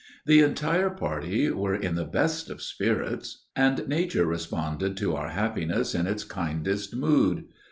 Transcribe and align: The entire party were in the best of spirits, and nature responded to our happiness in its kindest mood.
The 0.25 0.39
entire 0.41 0.89
party 0.89 1.51
were 1.51 1.75
in 1.75 1.93
the 1.93 2.05
best 2.05 2.49
of 2.49 2.59
spirits, 2.63 3.45
and 3.55 3.87
nature 3.87 4.25
responded 4.25 4.97
to 4.97 5.15
our 5.15 5.29
happiness 5.29 5.93
in 5.93 6.07
its 6.07 6.23
kindest 6.23 6.95
mood. 6.95 7.43